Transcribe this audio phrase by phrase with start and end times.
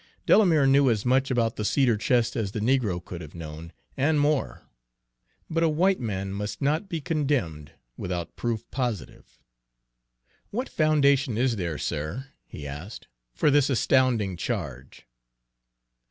[0.25, 4.19] Delamere knew as much about the cedar chest as the negro could have known, and
[4.19, 4.63] more.
[5.47, 9.39] But a white man must not be condemned without proof positive.
[10.49, 15.05] "What foundation is there, sir," he asked, "for this astounding charge?"